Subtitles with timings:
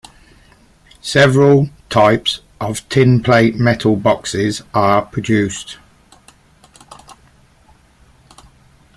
[1.03, 5.77] Several types of tinplate metal boxes are produced.